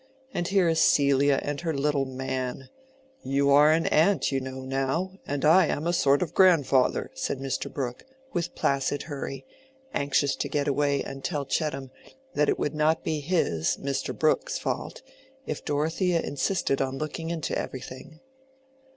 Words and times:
And 0.33 0.47
here 0.47 0.67
is 0.67 0.81
Celia 0.81 1.39
and 1.43 1.61
her 1.61 1.75
little 1.75 2.05
man—you 2.05 3.51
are 3.51 3.71
an 3.71 3.85
aunt, 3.85 4.31
you 4.31 4.39
know, 4.39 4.61
now, 4.61 5.13
and 5.27 5.45
I 5.45 5.67
am 5.67 5.85
a 5.85 5.93
sort 5.93 6.23
of 6.23 6.33
grandfather," 6.33 7.11
said 7.13 7.37
Mr. 7.37 7.71
Brooke, 7.71 8.03
with 8.33 8.55
placid 8.55 9.03
hurry, 9.03 9.45
anxious 9.93 10.35
to 10.37 10.49
get 10.49 10.67
away 10.67 11.03
and 11.03 11.23
tell 11.23 11.45
Chettam 11.45 11.91
that 12.33 12.49
it 12.49 12.57
would 12.57 12.73
not 12.73 13.03
be 13.03 13.19
his 13.19 13.77
(Mr. 13.77 14.17
Brooke's) 14.17 14.57
fault 14.57 15.03
if 15.45 15.63
Dorothea 15.63 16.19
insisted 16.19 16.81
on 16.81 16.97
looking 16.97 17.29
into 17.29 17.55
everything. 17.55 18.21